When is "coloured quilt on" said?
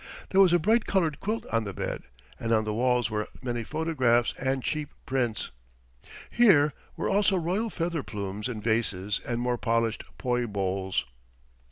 0.87-1.63